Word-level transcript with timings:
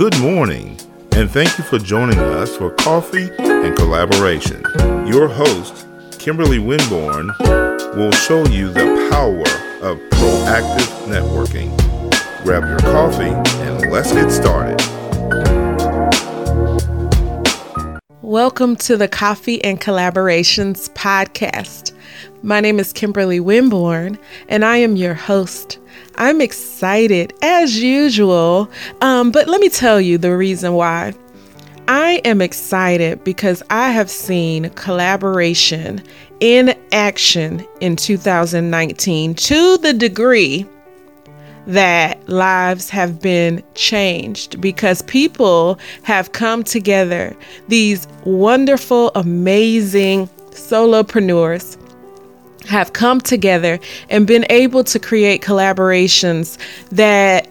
Good 0.00 0.18
morning, 0.18 0.78
and 1.12 1.30
thank 1.30 1.58
you 1.58 1.64
for 1.64 1.78
joining 1.78 2.18
us 2.18 2.56
for 2.56 2.70
Coffee 2.70 3.28
and 3.38 3.76
Collaboration. 3.76 4.64
Your 5.06 5.28
host, 5.28 5.86
Kimberly 6.18 6.56
Winborn, 6.56 7.28
will 7.94 8.10
show 8.12 8.46
you 8.46 8.72
the 8.72 9.10
power 9.12 9.42
of 9.86 9.98
proactive 10.12 10.88
networking. 11.04 11.76
Grab 12.44 12.62
your 12.66 12.78
coffee 12.78 13.28
and 13.64 13.92
let's 13.92 14.10
get 14.14 14.30
started. 14.30 14.80
Welcome 18.22 18.76
to 18.76 18.96
the 18.96 19.06
Coffee 19.06 19.62
and 19.62 19.78
Collaborations 19.78 20.88
podcast. 20.94 21.92
My 22.42 22.60
name 22.60 22.80
is 22.80 22.94
Kimberly 22.94 23.38
Winborn, 23.38 24.18
and 24.48 24.64
I 24.64 24.78
am 24.78 24.96
your 24.96 25.12
host. 25.12 25.78
I'm 26.20 26.42
excited 26.42 27.32
as 27.40 27.82
usual, 27.82 28.70
um, 29.00 29.32
but 29.32 29.48
let 29.48 29.58
me 29.58 29.70
tell 29.70 29.98
you 29.98 30.18
the 30.18 30.36
reason 30.36 30.74
why. 30.74 31.14
I 31.88 32.20
am 32.26 32.42
excited 32.42 33.24
because 33.24 33.62
I 33.70 33.90
have 33.90 34.10
seen 34.10 34.68
collaboration 34.70 36.02
in 36.40 36.78
action 36.92 37.66
in 37.80 37.96
2019 37.96 39.34
to 39.34 39.78
the 39.78 39.94
degree 39.94 40.66
that 41.66 42.28
lives 42.28 42.90
have 42.90 43.22
been 43.22 43.62
changed 43.74 44.60
because 44.60 45.00
people 45.00 45.78
have 46.02 46.32
come 46.32 46.64
together. 46.64 47.34
These 47.68 48.06
wonderful, 48.26 49.10
amazing 49.14 50.28
solopreneurs 50.50 51.78
have 52.66 52.92
come 52.92 53.20
together 53.20 53.78
and 54.08 54.26
been 54.26 54.46
able 54.50 54.84
to 54.84 54.98
create 54.98 55.42
collaborations 55.42 56.58
that, 56.90 57.48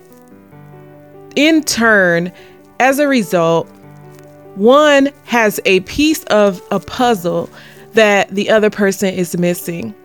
in 1.35 1.63
turn, 1.63 2.31
as 2.79 2.99
a 2.99 3.07
result, 3.07 3.67
one 4.55 5.09
has 5.25 5.59
a 5.65 5.79
piece 5.81 6.23
of 6.25 6.61
a 6.71 6.79
puzzle 6.79 7.49
that 7.93 8.29
the 8.29 8.49
other 8.49 8.69
person 8.69 9.13
is 9.13 9.37
missing. 9.37 9.95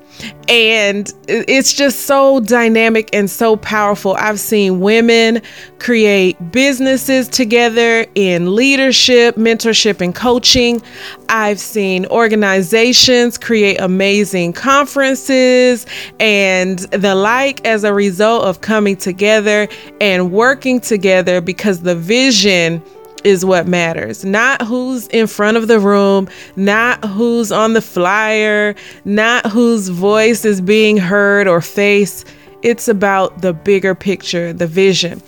And 0.48 1.12
it's 1.26 1.72
just 1.72 2.02
so 2.02 2.40
dynamic 2.40 3.08
and 3.12 3.28
so 3.30 3.56
powerful. 3.56 4.14
I've 4.14 4.38
seen 4.38 4.80
women 4.80 5.42
create 5.78 6.52
businesses 6.52 7.28
together 7.28 8.06
in 8.14 8.54
leadership, 8.54 9.36
mentorship, 9.36 10.00
and 10.00 10.14
coaching. 10.14 10.82
I've 11.28 11.58
seen 11.58 12.06
organizations 12.06 13.38
create 13.38 13.80
amazing 13.80 14.52
conferences 14.52 15.86
and 16.20 16.78
the 16.78 17.14
like 17.14 17.66
as 17.66 17.82
a 17.82 17.92
result 17.92 18.44
of 18.44 18.60
coming 18.60 18.96
together 18.96 19.66
and 20.00 20.30
working 20.30 20.78
together 20.80 21.40
because 21.40 21.80
the 21.80 21.96
vision 21.96 22.82
is 23.24 23.44
what 23.44 23.66
matters. 23.66 24.24
Not 24.24 24.62
who's 24.62 25.08
in 25.08 25.26
front 25.26 25.56
of 25.56 25.68
the 25.68 25.80
room, 25.80 26.28
not 26.56 27.04
who's 27.04 27.50
on 27.50 27.72
the 27.72 27.82
flyer, 27.82 28.74
not 29.04 29.46
whose 29.46 29.88
voice 29.88 30.44
is 30.44 30.60
being 30.60 30.96
heard 30.96 31.48
or 31.48 31.60
face. 31.60 32.24
It's 32.62 32.88
about 32.88 33.42
the 33.42 33.52
bigger 33.52 33.94
picture, 33.94 34.52
the 34.52 34.66
vision. 34.66 35.20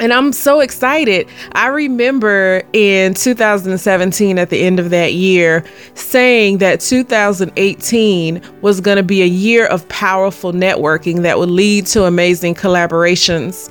And 0.00 0.12
I'm 0.12 0.32
so 0.32 0.58
excited. 0.60 1.28
I 1.52 1.68
remember 1.68 2.62
in 2.72 3.14
2017, 3.14 4.38
at 4.38 4.50
the 4.50 4.60
end 4.60 4.80
of 4.80 4.90
that 4.90 5.12
year, 5.12 5.64
saying 5.94 6.58
that 6.58 6.80
2018 6.80 8.42
was 8.60 8.80
going 8.80 8.96
to 8.96 9.04
be 9.04 9.22
a 9.22 9.26
year 9.26 9.66
of 9.66 9.88
powerful 9.88 10.52
networking 10.52 11.22
that 11.22 11.38
would 11.38 11.50
lead 11.50 11.86
to 11.86 12.04
amazing 12.04 12.56
collaborations. 12.56 13.70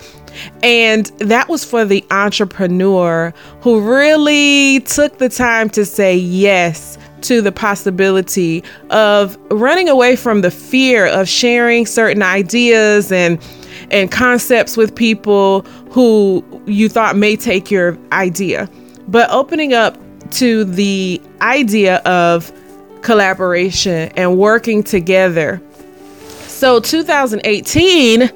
And 0.62 1.08
that 1.20 1.50
was 1.50 1.64
for 1.64 1.86
the 1.86 2.04
entrepreneur 2.12 3.34
who 3.62 3.82
really 3.82 4.82
took 4.82 5.18
the 5.18 5.30
time 5.30 5.70
to 5.72 5.86
say 5.86 6.16
yes 6.16 6.98
to 7.22 7.42
the 7.42 7.52
possibility 7.52 8.64
of 8.90 9.38
running 9.50 9.88
away 9.90 10.16
from 10.16 10.42
the 10.42 10.52
fear 10.52 11.08
of 11.08 11.28
sharing 11.28 11.86
certain 11.86 12.22
ideas 12.22 13.12
and 13.12 13.42
and 13.92 14.12
concepts 14.12 14.76
with 14.78 14.96
people 14.96 15.62
who 15.92 16.44
you 16.66 16.90
thought 16.90 17.16
may 17.16 17.36
take 17.36 17.70
your 17.70 17.98
idea. 18.12 18.70
But 19.08 19.30
opening 19.30 19.74
up 19.74 19.98
to 20.32 20.64
the 20.64 21.22
idea 21.42 21.98
of 21.98 22.52
collaboration 23.02 24.12
and 24.16 24.38
working 24.38 24.84
together. 24.84 25.62
So 26.48 26.80
2018 26.80 28.32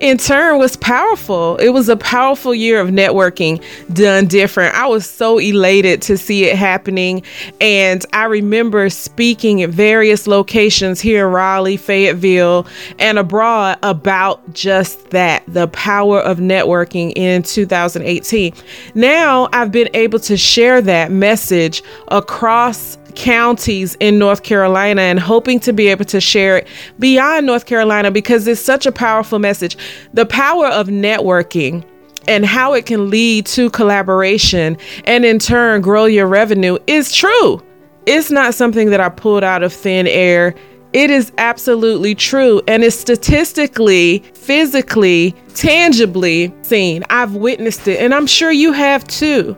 in 0.00 0.16
turn 0.16 0.58
was 0.58 0.76
powerful. 0.76 1.56
It 1.58 1.70
was 1.70 1.88
a 1.88 1.96
powerful 1.96 2.54
year 2.54 2.80
of 2.80 2.88
networking 2.88 3.62
done 3.92 4.26
different. 4.26 4.74
I 4.74 4.86
was 4.86 5.08
so 5.08 5.38
elated 5.38 6.00
to 6.02 6.16
see 6.16 6.44
it 6.44 6.56
happening. 6.56 7.22
And 7.60 8.04
I 8.12 8.24
remember 8.24 8.88
speaking 8.88 9.62
at 9.62 9.70
various 9.70 10.26
locations 10.26 11.00
here 11.00 11.26
in 11.26 11.32
Raleigh, 11.32 11.76
Fayetteville, 11.76 12.66
and 12.98 13.18
abroad 13.18 13.78
about 13.82 14.54
just 14.54 15.10
that 15.10 15.44
the 15.46 15.68
power 15.68 16.20
of 16.20 16.38
networking 16.38 17.12
in 17.14 17.42
2018. 17.42 18.54
Now 18.94 19.48
I've 19.52 19.70
been 19.70 19.90
able 19.94 20.18
to 20.20 20.36
share 20.36 20.80
that 20.80 21.10
message 21.10 21.82
across 22.08 22.96
counties 23.14 23.96
in 24.00 24.18
North 24.18 24.42
Carolina 24.42 25.02
and 25.02 25.18
hoping 25.18 25.60
to 25.60 25.72
be 25.72 25.88
able 25.88 26.04
to 26.06 26.20
share 26.20 26.58
it 26.58 26.68
beyond 26.98 27.46
North 27.46 27.66
Carolina 27.66 28.10
because 28.10 28.46
it's 28.46 28.60
such 28.60 28.86
a 28.86 28.92
powerful 28.92 29.38
message. 29.38 29.76
The 30.14 30.26
power 30.26 30.66
of 30.66 30.88
networking 30.88 31.84
and 32.28 32.44
how 32.44 32.74
it 32.74 32.86
can 32.86 33.10
lead 33.10 33.46
to 33.46 33.70
collaboration 33.70 34.76
and 35.04 35.24
in 35.24 35.38
turn 35.38 35.80
grow 35.80 36.04
your 36.04 36.26
revenue 36.26 36.78
is 36.86 37.14
true. 37.14 37.62
It's 38.06 38.30
not 38.30 38.54
something 38.54 38.90
that 38.90 39.00
I 39.00 39.08
pulled 39.08 39.44
out 39.44 39.62
of 39.62 39.72
thin 39.72 40.06
air. 40.06 40.54
It 40.92 41.10
is 41.10 41.32
absolutely 41.38 42.14
true 42.14 42.60
and 42.66 42.82
it's 42.82 42.96
statistically, 42.96 44.18
physically, 44.34 45.34
tangibly 45.54 46.52
seen. 46.62 47.04
I've 47.10 47.34
witnessed 47.34 47.86
it 47.86 48.00
and 48.00 48.14
I'm 48.14 48.26
sure 48.26 48.50
you 48.50 48.72
have 48.72 49.06
too. 49.06 49.56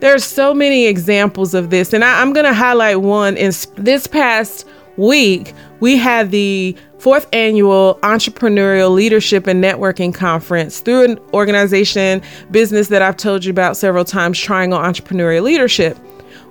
There's 0.00 0.22
so 0.22 0.54
many 0.54 0.86
examples 0.86 1.54
of 1.54 1.70
this, 1.70 1.92
and 1.92 2.04
I, 2.04 2.22
am 2.22 2.32
going 2.32 2.46
to 2.46 2.54
highlight 2.54 3.00
one. 3.00 3.36
In 3.36 3.52
this 3.74 4.06
past 4.06 4.64
week, 4.96 5.52
we 5.80 5.96
had 5.96 6.30
the 6.30 6.76
fourth 6.98 7.26
annual 7.32 7.98
entrepreneurial 8.02 8.94
leadership 8.94 9.48
and 9.48 9.62
networking 9.62 10.14
conference 10.14 10.78
through 10.78 11.04
an 11.04 11.18
organization 11.34 12.22
business 12.52 12.88
that 12.88 13.02
I've 13.02 13.16
told 13.16 13.44
you 13.44 13.50
about 13.50 13.76
several 13.76 14.04
times, 14.04 14.38
Triangle 14.38 14.78
Entrepreneurial 14.78 15.42
Leadership. 15.42 15.98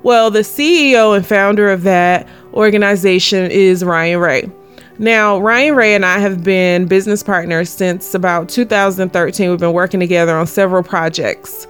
Well, 0.04 0.30
the 0.30 0.40
CEO 0.40 1.16
and 1.16 1.26
founder 1.26 1.70
of 1.70 1.84
that 1.84 2.28
organization 2.54 3.50
is 3.50 3.84
Ryan 3.84 4.20
Ray. 4.20 4.52
Now, 5.00 5.40
Ryan 5.40 5.76
Ray 5.76 5.96
and 5.96 6.06
I 6.06 6.20
have 6.20 6.44
been 6.44 6.88
business 6.88 7.22
partners 7.22 7.70
since 7.70 8.14
about 8.16 8.50
2013. 8.50 9.50
We've 9.50 9.60
been 9.60 9.74
working 9.74 10.00
together 10.00 10.36
on 10.36 10.48
several 10.48 10.82
projects. 10.82 11.68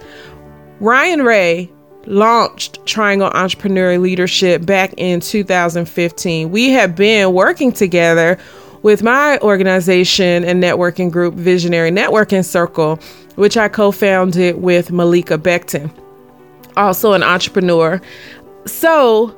Ryan 0.80 1.22
Ray 1.22 1.70
launched 2.06 2.84
Triangle 2.86 3.30
Entrepreneurial 3.30 4.00
Leadership 4.00 4.64
back 4.64 4.94
in 4.96 5.18
2015. 5.18 6.50
We 6.50 6.70
have 6.70 6.94
been 6.94 7.32
working 7.32 7.72
together 7.72 8.38
with 8.82 9.02
my 9.02 9.38
organization 9.38 10.44
and 10.44 10.62
networking 10.62 11.10
group, 11.10 11.34
Visionary 11.34 11.90
Networking 11.90 12.44
Circle, 12.44 13.00
which 13.34 13.56
I 13.56 13.68
co 13.68 13.90
founded 13.90 14.62
with 14.62 14.92
Malika 14.92 15.36
Becton, 15.36 15.90
also 16.76 17.12
an 17.12 17.24
entrepreneur. 17.24 18.00
So 18.64 19.36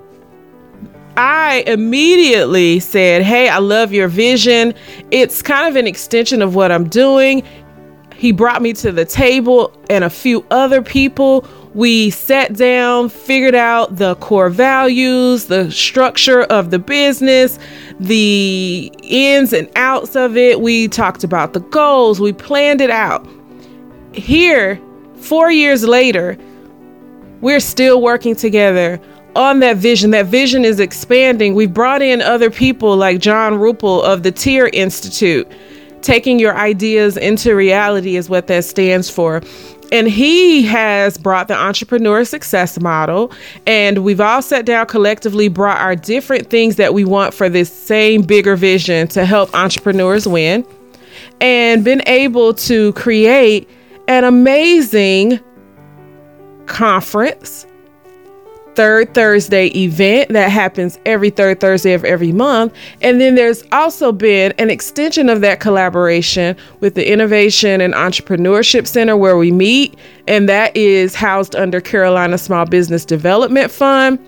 I 1.17 1.65
immediately 1.67 2.81
said, 2.81 3.23
Hey, 3.23 3.49
I 3.49 3.59
love 3.59 3.95
your 3.95 4.09
vision. 4.09 4.75
It's 5.11 5.41
kind 5.41 5.67
of 5.67 5.77
an 5.77 5.87
extension 5.87 6.43
of 6.43 6.55
what 6.55 6.71
I'm 6.71 6.87
doing. 6.87 7.43
He 8.20 8.32
brought 8.32 8.60
me 8.60 8.75
to 8.75 8.92
the 8.92 9.06
table 9.06 9.72
and 9.88 10.04
a 10.04 10.10
few 10.10 10.44
other 10.50 10.82
people. 10.82 11.47
We 11.72 12.11
sat 12.11 12.52
down, 12.52 13.08
figured 13.08 13.55
out 13.55 13.96
the 13.96 14.14
core 14.17 14.50
values, 14.50 15.46
the 15.46 15.70
structure 15.70 16.43
of 16.43 16.70
the 16.70 16.78
business, 16.78 17.58
the 17.99 18.93
ins 19.02 19.55
and 19.55 19.70
outs 19.75 20.17
of 20.17 20.37
it. 20.37 20.61
We 20.61 20.87
talked 20.87 21.25
about 21.25 21.55
the 21.55 21.61
goals, 21.61 22.20
we 22.20 22.34
planned 22.34 22.82
it 22.82 22.90
out. 22.90 23.26
Here, 24.12 24.78
four 25.16 25.50
years 25.50 25.82
later, 25.84 26.37
we're 27.40 27.58
still 27.58 28.02
working 28.02 28.37
together 28.37 29.00
on 29.34 29.61
that 29.61 29.78
vision. 29.78 30.11
That 30.11 30.26
vision 30.26 30.66
is 30.66 30.78
expanding. 30.78 31.55
We've 31.55 31.73
brought 31.73 32.02
in 32.02 32.20
other 32.20 32.50
people 32.50 32.99
like 32.99 33.19
John 33.19 33.55
Rupel 33.55 34.05
of 34.05 34.25
the 34.25 34.31
Tier 34.31 34.69
Institute 34.75 35.50
taking 36.02 36.38
your 36.38 36.56
ideas 36.56 37.17
into 37.17 37.55
reality 37.55 38.17
is 38.17 38.29
what 38.29 38.47
that 38.49 38.64
stands 38.64 39.11
for. 39.11 39.43
And 39.93 40.06
he 40.06 40.62
has 40.62 41.19
brought 41.19 41.49
the 41.49 41.56
entrepreneur 41.56 42.25
success 42.25 42.79
model, 42.81 43.32
and 43.67 44.05
we've 44.05 44.20
all 44.20 44.41
sat 44.41 44.64
down 44.64 44.87
collectively, 44.87 45.49
brought 45.49 45.79
our 45.79 45.97
different 45.97 46.49
things 46.49 46.76
that 46.76 46.94
we 46.94 47.05
want 47.05 47.35
for 47.35 47.49
this 47.49 47.73
same 47.73 48.23
bigger 48.23 48.55
vision 48.55 49.08
to 49.08 49.25
help 49.25 49.52
entrepreneurs 49.52 50.29
win, 50.29 50.64
and 51.41 51.85
been 51.85 52.02
able 52.06 52.55
to 52.55 52.93
create 52.93 53.69
an 54.06 54.23
amazing 54.23 55.41
conference, 56.67 57.67
third 58.81 59.12
Thursday 59.12 59.67
event 59.79 60.31
that 60.31 60.50
happens 60.50 60.99
every 61.05 61.29
third 61.29 61.61
Thursday 61.61 61.93
of 61.93 62.03
every 62.03 62.32
month. 62.32 62.73
And 63.03 63.21
then 63.21 63.35
there's 63.35 63.62
also 63.73 64.11
been 64.11 64.55
an 64.56 64.71
extension 64.71 65.29
of 65.29 65.43
that 65.43 65.61
collaboration 65.61 66.56
with 66.81 66.94
the 66.94 67.12
Innovation 67.12 67.82
and 67.82 67.93
Entrepreneurship 67.93 68.87
Center 68.87 69.19
where 69.19 69.37
we 69.37 69.53
meet, 69.53 69.99
and 70.27 70.49
that 70.49 70.75
is 70.75 71.15
housed 71.15 71.55
under 71.56 71.79
Carolina 71.79 72.38
Small 72.38 72.65
Business 72.65 73.05
Development 73.05 73.71
Fund. 73.71 74.19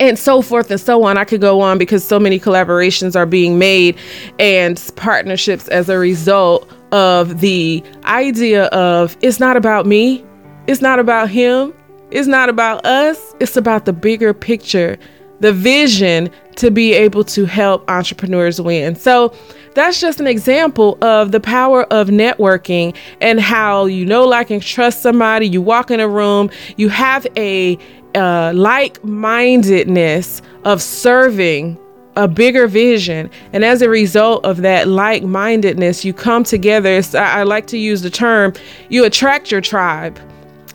And 0.00 0.18
so 0.18 0.40
forth 0.40 0.70
and 0.70 0.80
so 0.80 1.02
on. 1.02 1.18
I 1.18 1.24
could 1.24 1.42
go 1.42 1.60
on 1.60 1.76
because 1.76 2.02
so 2.02 2.18
many 2.18 2.40
collaborations 2.40 3.16
are 3.16 3.26
being 3.26 3.58
made 3.58 3.98
and 4.38 4.82
partnerships 4.96 5.68
as 5.68 5.90
a 5.90 5.98
result 5.98 6.72
of 6.90 7.40
the 7.40 7.84
idea 8.04 8.66
of 8.68 9.14
it's 9.20 9.38
not 9.38 9.58
about 9.58 9.84
me, 9.84 10.24
it's 10.68 10.80
not 10.80 10.98
about 10.98 11.28
him, 11.28 11.74
it's 12.10 12.28
not 12.28 12.48
about 12.48 12.84
us, 12.86 13.34
it's 13.40 13.56
about 13.56 13.84
the 13.84 13.92
bigger 13.92 14.32
picture, 14.32 14.98
the 15.40 15.52
vision 15.52 16.30
to 16.56 16.70
be 16.70 16.92
able 16.92 17.22
to 17.22 17.44
help 17.44 17.88
entrepreneurs 17.88 18.60
win. 18.60 18.96
So 18.96 19.32
that's 19.74 20.00
just 20.00 20.18
an 20.18 20.26
example 20.26 20.98
of 21.02 21.30
the 21.30 21.38
power 21.40 21.84
of 21.92 22.08
networking 22.08 22.96
and 23.20 23.40
how 23.40 23.86
you 23.86 24.04
know, 24.04 24.24
like, 24.24 24.50
and 24.50 24.62
trust 24.62 25.02
somebody. 25.02 25.46
You 25.46 25.62
walk 25.62 25.90
in 25.90 26.00
a 26.00 26.08
room, 26.08 26.50
you 26.76 26.88
have 26.88 27.26
a 27.36 27.78
uh, 28.14 28.52
like 28.54 29.02
mindedness 29.04 30.42
of 30.64 30.82
serving 30.82 31.78
a 32.16 32.26
bigger 32.26 32.66
vision. 32.66 33.30
And 33.52 33.64
as 33.64 33.80
a 33.80 33.88
result 33.88 34.44
of 34.44 34.62
that 34.62 34.88
like 34.88 35.22
mindedness, 35.22 36.04
you 36.04 36.12
come 36.12 36.42
together. 36.42 37.00
I, 37.14 37.40
I 37.40 37.42
like 37.44 37.68
to 37.68 37.78
use 37.78 38.02
the 38.02 38.10
term 38.10 38.54
you 38.88 39.04
attract 39.04 39.52
your 39.52 39.60
tribe. 39.60 40.18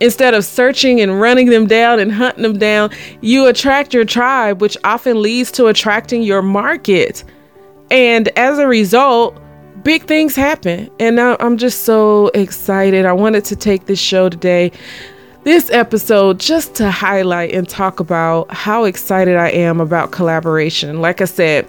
Instead 0.04 0.34
of 0.34 0.44
searching 0.44 1.00
and 1.00 1.22
running 1.22 1.50
them 1.50 1.66
down 1.66 1.98
and 1.98 2.12
hunting 2.12 2.44
them 2.44 2.60
down, 2.60 2.92
you 3.22 3.48
attract 3.48 3.94
your 3.94 4.04
tribe, 4.04 4.60
which 4.60 4.78
often 4.84 5.22
leads 5.22 5.50
to 5.54 5.68
attracting 5.68 6.22
your 6.22 6.42
market. 6.42 7.24
And 7.90 8.28
as 8.38 8.60
a 8.60 8.68
result, 8.68 9.40
big 9.84 10.04
things 10.04 10.36
happen. 10.36 10.90
And 11.00 11.22
I'm 11.22 11.58
just 11.58 11.86
so 11.86 12.28
excited. 12.34 13.06
I 13.06 13.14
wanted 13.14 13.46
to 13.46 13.56
take 13.56 13.86
this 13.86 13.98
show 13.98 14.28
today, 14.28 14.74
this 15.46 15.70
episode, 15.72 16.38
just 16.38 16.76
to 16.76 16.92
highlight 16.92 17.54
and 17.54 17.70
talk 17.70 18.02
about 18.02 18.54
how 18.54 18.84
excited 18.84 19.38
I 19.38 19.52
am 19.52 19.80
about 19.80 20.12
collaboration. 20.12 21.00
Like 21.00 21.22
I 21.22 21.26
said, 21.26 21.66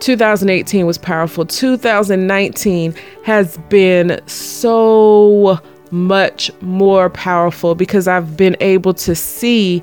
2018 0.00 0.86
was 0.86 0.96
powerful. 0.96 1.44
2019 1.44 2.94
has 3.24 3.58
been 3.68 4.20
so 4.26 5.60
much 5.90 6.50
more 6.60 7.10
powerful 7.10 7.74
because 7.74 8.08
I've 8.08 8.36
been 8.36 8.56
able 8.60 8.94
to 8.94 9.14
see 9.14 9.82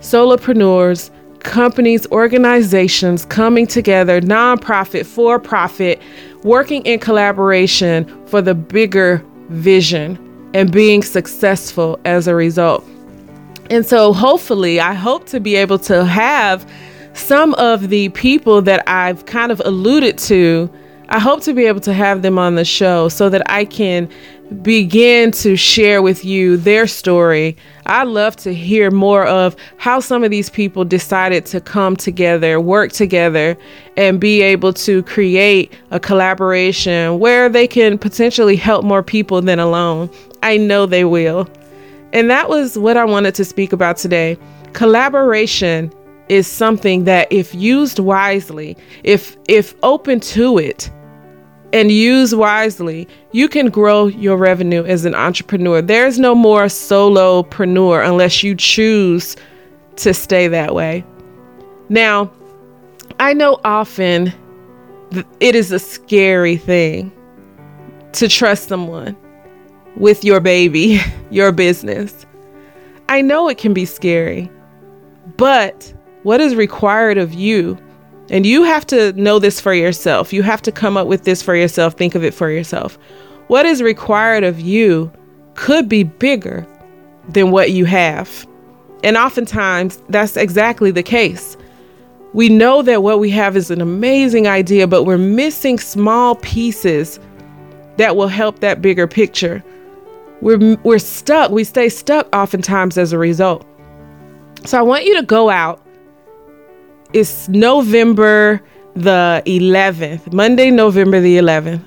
solopreneurs, 0.00 1.10
companies, 1.40 2.06
organizations 2.12 3.24
coming 3.24 3.66
together, 3.66 4.20
nonprofit, 4.20 5.06
for 5.06 5.38
profit, 5.38 6.00
working 6.42 6.82
in 6.84 6.98
collaboration 6.98 8.06
for 8.26 8.40
the 8.42 8.54
bigger 8.54 9.24
vision 9.48 10.18
and 10.54 10.72
being 10.72 11.02
successful 11.02 11.98
as 12.04 12.26
a 12.26 12.34
result. 12.34 12.84
And 13.70 13.84
so, 13.84 14.12
hopefully, 14.12 14.80
I 14.80 14.94
hope 14.94 15.26
to 15.26 15.40
be 15.40 15.56
able 15.56 15.78
to 15.80 16.04
have 16.04 16.70
some 17.12 17.54
of 17.54 17.88
the 17.88 18.08
people 18.10 18.62
that 18.62 18.88
I've 18.88 19.26
kind 19.26 19.52
of 19.52 19.60
alluded 19.64 20.16
to. 20.18 20.70
I 21.10 21.18
hope 21.18 21.42
to 21.42 21.52
be 21.52 21.66
able 21.66 21.80
to 21.80 21.92
have 21.92 22.22
them 22.22 22.38
on 22.38 22.54
the 22.54 22.64
show 22.64 23.08
so 23.08 23.28
that 23.30 23.42
I 23.50 23.64
can 23.64 24.08
begin 24.62 25.30
to 25.30 25.56
share 25.56 26.02
with 26.02 26.24
you 26.24 26.56
their 26.56 26.86
story. 26.86 27.56
I 27.86 28.04
love 28.04 28.36
to 28.36 28.54
hear 28.54 28.90
more 28.90 29.26
of 29.26 29.56
how 29.76 30.00
some 30.00 30.24
of 30.24 30.30
these 30.30 30.50
people 30.50 30.84
decided 30.84 31.46
to 31.46 31.60
come 31.60 31.96
together, 31.96 32.60
work 32.60 32.92
together, 32.92 33.56
and 33.96 34.20
be 34.20 34.42
able 34.42 34.72
to 34.74 35.02
create 35.04 35.72
a 35.90 36.00
collaboration 36.00 37.18
where 37.18 37.48
they 37.48 37.66
can 37.66 37.98
potentially 37.98 38.56
help 38.56 38.84
more 38.84 39.02
people 39.02 39.42
than 39.42 39.58
alone. 39.58 40.10
I 40.42 40.56
know 40.56 40.86
they 40.86 41.04
will. 41.04 41.48
And 42.12 42.30
that 42.30 42.48
was 42.48 42.78
what 42.78 42.96
I 42.96 43.04
wanted 43.04 43.34
to 43.36 43.44
speak 43.44 43.72
about 43.72 43.96
today. 43.98 44.38
Collaboration 44.72 45.92
is 46.28 46.46
something 46.46 47.04
that 47.04 47.30
if 47.32 47.54
used 47.54 47.98
wisely, 47.98 48.76
if 49.02 49.36
if 49.48 49.74
open 49.82 50.20
to 50.20 50.58
it, 50.58 50.90
and 51.72 51.90
use 51.90 52.34
wisely, 52.34 53.06
you 53.32 53.48
can 53.48 53.68
grow 53.68 54.06
your 54.06 54.36
revenue 54.36 54.84
as 54.84 55.04
an 55.04 55.14
entrepreneur. 55.14 55.82
There's 55.82 56.18
no 56.18 56.34
more 56.34 56.64
solopreneur 56.64 58.06
unless 58.06 58.42
you 58.42 58.54
choose 58.54 59.36
to 59.96 60.14
stay 60.14 60.48
that 60.48 60.74
way. 60.74 61.04
Now, 61.88 62.30
I 63.20 63.34
know 63.34 63.60
often 63.64 64.32
it 65.40 65.54
is 65.54 65.72
a 65.72 65.78
scary 65.78 66.56
thing 66.56 67.12
to 68.12 68.28
trust 68.28 68.68
someone 68.68 69.16
with 69.96 70.24
your 70.24 70.40
baby, 70.40 71.00
your 71.30 71.52
business. 71.52 72.26
I 73.08 73.22
know 73.22 73.48
it 73.48 73.58
can 73.58 73.74
be 73.74 73.84
scary, 73.84 74.50
but 75.36 75.92
what 76.22 76.40
is 76.40 76.54
required 76.54 77.18
of 77.18 77.32
you 77.34 77.78
and 78.30 78.44
you 78.44 78.62
have 78.62 78.86
to 78.88 79.12
know 79.14 79.38
this 79.38 79.60
for 79.60 79.72
yourself. 79.72 80.32
You 80.32 80.42
have 80.42 80.62
to 80.62 80.72
come 80.72 80.96
up 80.96 81.06
with 81.06 81.24
this 81.24 81.42
for 81.42 81.54
yourself, 81.54 81.94
think 81.94 82.14
of 82.14 82.24
it 82.24 82.34
for 82.34 82.50
yourself. 82.50 82.98
What 83.48 83.64
is 83.64 83.82
required 83.82 84.44
of 84.44 84.60
you 84.60 85.10
could 85.54 85.88
be 85.88 86.04
bigger 86.04 86.66
than 87.28 87.50
what 87.50 87.72
you 87.72 87.84
have. 87.84 88.46
And 89.04 89.16
oftentimes, 89.16 90.02
that's 90.08 90.36
exactly 90.36 90.90
the 90.90 91.02
case. 91.02 91.56
We 92.34 92.48
know 92.48 92.82
that 92.82 93.02
what 93.02 93.20
we 93.20 93.30
have 93.30 93.56
is 93.56 93.70
an 93.70 93.80
amazing 93.80 94.46
idea, 94.46 94.86
but 94.86 95.04
we're 95.04 95.18
missing 95.18 95.78
small 95.78 96.36
pieces 96.36 97.18
that 97.96 98.16
will 98.16 98.28
help 98.28 98.60
that 98.60 98.82
bigger 98.82 99.06
picture. 99.06 99.64
We're, 100.40 100.76
we're 100.84 100.98
stuck. 100.98 101.50
We 101.50 101.64
stay 101.64 101.88
stuck 101.88 102.28
oftentimes 102.34 102.98
as 102.98 103.12
a 103.12 103.18
result. 103.18 103.66
So 104.64 104.78
I 104.78 104.82
want 104.82 105.04
you 105.04 105.16
to 105.16 105.22
go 105.22 105.50
out 105.50 105.82
it's 107.12 107.48
November 107.48 108.62
the 108.94 109.42
11th, 109.46 110.32
Monday, 110.32 110.70
November 110.70 111.20
the 111.20 111.38
11th. 111.38 111.84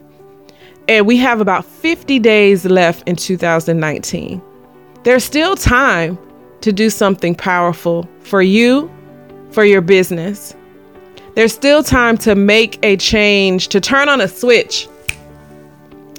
And 0.87 1.05
we 1.05 1.17
have 1.17 1.39
about 1.41 1.63
50 1.63 2.19
days 2.19 2.65
left 2.65 3.07
in 3.07 3.15
2019. 3.15 4.41
There's 5.03 5.23
still 5.23 5.55
time 5.55 6.17
to 6.61 6.71
do 6.71 6.89
something 6.89 7.35
powerful 7.35 8.07
for 8.19 8.41
you, 8.41 8.91
for 9.51 9.63
your 9.63 9.81
business. 9.81 10.55
There's 11.35 11.53
still 11.53 11.83
time 11.83 12.17
to 12.19 12.35
make 12.35 12.79
a 12.83 12.97
change, 12.97 13.67
to 13.69 13.79
turn 13.79 14.09
on 14.09 14.21
a 14.21 14.27
switch 14.27 14.87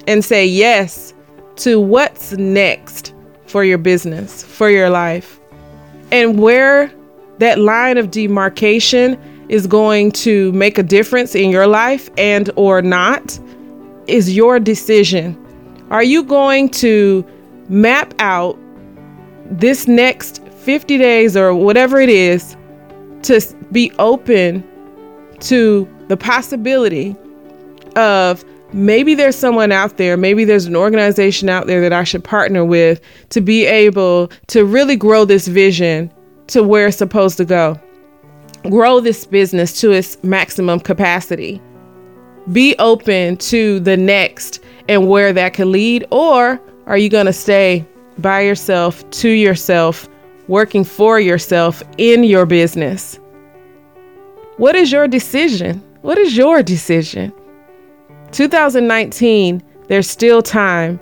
and 0.07 0.25
say 0.25 0.47
yes 0.47 1.13
to 1.57 1.81
what's 1.81 2.33
next 2.33 3.15
for 3.47 3.65
your 3.65 3.79
business, 3.79 4.43
for 4.43 4.71
your 4.71 4.91
life. 4.91 5.39
And 6.11 6.41
where 6.41 6.93
that 7.43 7.59
line 7.59 7.99
of 7.99 8.13
demarcation 8.13 9.21
is 9.49 9.67
going 9.67 10.13
to 10.13 10.53
make 10.53 10.79
a 10.79 10.83
difference 10.83 11.35
in 11.35 11.51
your 11.51 11.67
life 11.67 12.09
and 12.17 12.51
or 12.55 12.81
not 12.81 13.37
is 14.07 14.35
your 14.35 14.61
decision. 14.61 15.37
Are 15.91 16.05
you 16.05 16.23
going 16.23 16.69
to 16.71 17.27
map 17.69 18.15
out 18.21 18.57
this 19.47 19.89
next 19.89 20.41
50 20.61 20.97
days 20.99 21.37
or 21.37 21.53
whatever 21.53 22.01
it 22.01 22.09
is 22.09 22.57
to 23.23 23.41
be 23.73 23.91
open 23.99 24.63
to 25.41 25.89
the 26.07 26.17
possibility 26.17 27.17
of 27.97 28.45
maybe 28.73 29.17
there's 29.17 29.37
someone 29.37 29.73
out 29.73 29.97
there, 29.97 30.17
maybe 30.17 30.45
there's 30.45 30.67
an 30.67 30.77
organization 30.77 31.49
out 31.49 31.67
there 31.67 31.81
that 31.81 31.93
I 31.93 32.05
should 32.05 32.23
partner 32.23 32.65
with 32.65 33.01
to 33.31 33.41
be 33.41 33.67
able 33.67 34.29
to 34.47 34.65
really 34.65 34.95
grow 34.95 35.25
this 35.25 35.49
vision 35.49 36.09
to 36.49 36.63
where 36.63 36.89
it's 36.89 36.97
supposed 36.97 37.37
to 37.39 37.45
go. 37.45 37.79
Grow 38.65 39.01
this 39.01 39.25
business 39.25 39.81
to 39.81 39.91
its 39.91 40.23
maximum 40.23 40.81
capacity. 40.81 41.61
Be 42.53 42.77
open 42.79 43.37
to 43.39 43.81
the 43.81 43.97
next 43.97 44.61
and 44.89 45.09
where 45.09 45.33
that 45.33 45.55
could 45.55 45.69
lead, 45.69 46.07
or 46.11 46.61
are 46.87 46.99
you 46.99 47.09
going 47.09 47.27
to 47.27 47.33
stay 47.33 47.85
by 48.19 48.41
yourself, 48.41 49.09
to 49.11 49.29
yourself, 49.29 50.09
working 50.49 50.85
for 50.85 51.21
yourself 51.21 51.83
in 51.99 52.25
your 52.25 52.47
business? 52.47 53.19
What 54.57 54.75
is 54.77 54.93
your 54.93 55.09
decision? 55.09 55.83
What 56.03 56.19
is 56.19 56.37
your 56.37 56.63
decision? 56.63 57.33
2019, 58.33 59.63
there's 59.89 60.09
still 60.09 60.43
time. 60.43 61.01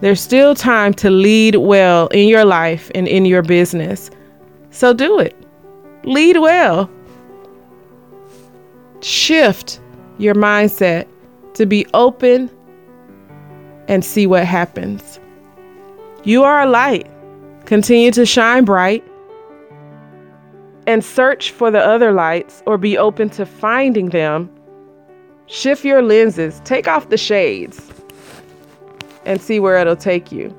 There's 0.00 0.20
still 0.20 0.54
time 0.54 0.92
to 0.94 1.10
lead 1.10 1.56
well 1.56 2.08
in 2.08 2.28
your 2.28 2.44
life 2.44 2.90
and 2.94 3.08
in 3.08 3.24
your 3.24 3.42
business. 3.42 4.10
So 4.76 4.92
do 4.92 5.18
it. 5.18 5.34
Lead 6.04 6.36
well. 6.36 6.90
Shift 9.00 9.80
your 10.18 10.34
mindset 10.34 11.08
to 11.54 11.64
be 11.64 11.86
open 11.94 12.50
and 13.88 14.04
see 14.04 14.26
what 14.26 14.44
happens. 14.44 15.18
You 16.24 16.44
are 16.44 16.60
a 16.60 16.66
light. 16.66 17.10
Continue 17.64 18.10
to 18.10 18.26
shine 18.26 18.66
bright 18.66 19.02
and 20.86 21.02
search 21.02 21.52
for 21.52 21.70
the 21.70 21.80
other 21.80 22.12
lights 22.12 22.62
or 22.66 22.76
be 22.76 22.98
open 22.98 23.30
to 23.30 23.46
finding 23.46 24.10
them. 24.10 24.50
Shift 25.46 25.86
your 25.86 26.02
lenses, 26.02 26.60
take 26.66 26.86
off 26.86 27.08
the 27.08 27.16
shades, 27.16 27.80
and 29.24 29.40
see 29.40 29.58
where 29.58 29.78
it'll 29.78 29.96
take 29.96 30.30
you. 30.30 30.54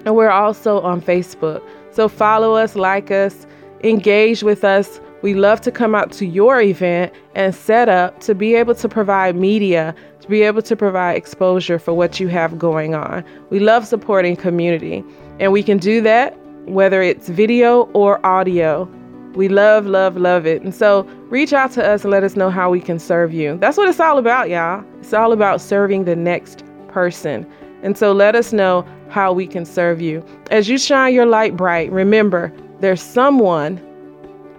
and 0.04 0.16
we're 0.16 0.30
also 0.30 0.80
on 0.80 1.00
Facebook. 1.00 1.62
So 1.92 2.08
follow 2.08 2.56
us, 2.56 2.74
like 2.74 3.12
us, 3.12 3.46
engage 3.84 4.42
with 4.42 4.64
us. 4.64 5.00
We 5.22 5.34
love 5.34 5.60
to 5.60 5.70
come 5.70 5.94
out 5.94 6.10
to 6.12 6.26
your 6.26 6.60
event 6.60 7.12
and 7.36 7.54
set 7.54 7.88
up 7.88 8.18
to 8.22 8.34
be 8.34 8.56
able 8.56 8.74
to 8.74 8.88
provide 8.88 9.36
media, 9.36 9.94
to 10.20 10.26
be 10.26 10.42
able 10.42 10.62
to 10.62 10.74
provide 10.74 11.16
exposure 11.16 11.78
for 11.78 11.94
what 11.94 12.18
you 12.18 12.26
have 12.26 12.58
going 12.58 12.96
on. 12.96 13.22
We 13.50 13.60
love 13.60 13.86
supporting 13.86 14.34
community, 14.34 15.04
and 15.38 15.52
we 15.52 15.62
can 15.62 15.78
do 15.78 16.00
that 16.02 16.36
whether 16.66 17.02
it's 17.02 17.28
video 17.28 17.82
or 17.92 18.24
audio. 18.24 18.88
We 19.34 19.48
love, 19.48 19.86
love, 19.86 20.16
love 20.16 20.46
it. 20.46 20.62
And 20.62 20.74
so 20.74 21.02
reach 21.28 21.52
out 21.52 21.70
to 21.72 21.86
us 21.86 22.04
and 22.04 22.10
let 22.10 22.24
us 22.24 22.36
know 22.36 22.50
how 22.50 22.70
we 22.70 22.80
can 22.80 22.98
serve 22.98 23.32
you. 23.32 23.58
That's 23.58 23.76
what 23.76 23.88
it's 23.88 24.00
all 24.00 24.18
about, 24.18 24.48
y'all. 24.48 24.84
It's 25.00 25.12
all 25.12 25.32
about 25.32 25.60
serving 25.60 26.04
the 26.04 26.16
next 26.16 26.64
person. 26.88 27.46
And 27.82 27.98
so 27.98 28.12
let 28.12 28.34
us 28.34 28.52
know 28.52 28.86
how 29.10 29.32
we 29.32 29.46
can 29.46 29.64
serve 29.64 30.00
you. 30.00 30.24
As 30.50 30.68
you 30.68 30.78
shine 30.78 31.14
your 31.14 31.26
light 31.26 31.56
bright, 31.56 31.92
remember 31.92 32.52
there's 32.80 33.02
someone 33.02 33.76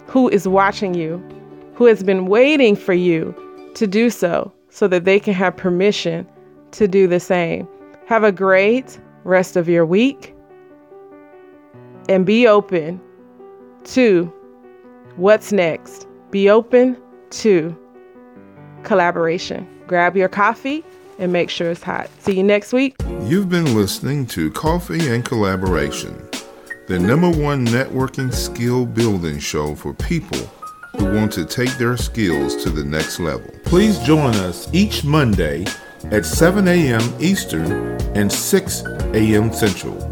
who 0.05 0.29
is 0.29 0.47
watching 0.47 0.93
you, 0.93 1.21
who 1.73 1.85
has 1.85 2.03
been 2.03 2.27
waiting 2.27 2.75
for 2.75 2.93
you 2.93 3.35
to 3.75 3.87
do 3.87 4.09
so, 4.09 4.53
so 4.69 4.87
that 4.87 5.05
they 5.05 5.19
can 5.19 5.33
have 5.33 5.57
permission 5.57 6.27
to 6.71 6.87
do 6.87 7.07
the 7.07 7.19
same. 7.19 7.67
Have 8.05 8.23
a 8.23 8.31
great 8.31 8.99
rest 9.23 9.57
of 9.57 9.67
your 9.67 9.85
week 9.85 10.33
and 12.09 12.25
be 12.25 12.47
open 12.47 13.01
to 13.85 14.31
what's 15.15 15.51
next. 15.51 16.07
Be 16.31 16.49
open 16.49 16.97
to 17.31 17.77
collaboration. 18.83 19.67
Grab 19.87 20.15
your 20.15 20.29
coffee 20.29 20.83
and 21.19 21.33
make 21.33 21.49
sure 21.49 21.71
it's 21.71 21.83
hot. 21.83 22.09
See 22.19 22.37
you 22.37 22.43
next 22.43 22.73
week. 22.73 22.95
You've 23.23 23.49
been 23.49 23.75
listening 23.75 24.25
to 24.27 24.51
Coffee 24.51 25.09
and 25.09 25.25
Collaboration, 25.25 26.29
the 26.87 26.99
number 26.99 27.29
one 27.29 27.65
networking 27.67 28.33
skill 28.33 28.85
building 28.85 29.39
show 29.39 29.75
for 29.75 29.93
people 29.93 30.39
who 30.97 31.05
want 31.05 31.31
to 31.33 31.45
take 31.45 31.71
their 31.77 31.97
skills 31.97 32.55
to 32.63 32.69
the 32.69 32.83
next 32.83 33.19
level. 33.19 33.49
Please 33.65 33.99
join 33.99 34.33
us 34.35 34.69
each 34.73 35.03
Monday 35.03 35.65
at 36.05 36.25
7 36.25 36.67
a.m. 36.67 37.01
Eastern 37.19 37.71
and 38.15 38.31
6 38.31 38.81
a.m. 39.13 39.51
Central. 39.51 40.11